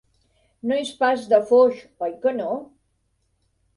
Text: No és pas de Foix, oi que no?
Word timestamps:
No 0.69 0.77
és 0.83 0.93
pas 1.03 1.27
de 1.35 1.39
Foix, 1.51 1.83
oi 2.07 2.17
que 2.25 2.33
no? 2.41 2.49